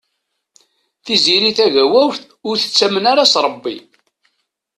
Tiziri 1.05 1.51
Tagawawt 1.57 2.21
ur 2.47 2.55
tettamen 2.61 3.05
ara 3.11 3.31
s 3.31 3.35
Ṛebbi. 3.45 3.75